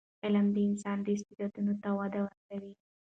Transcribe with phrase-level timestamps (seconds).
[0.23, 2.73] علم د انسان استعدادونو ته وده ورکوي.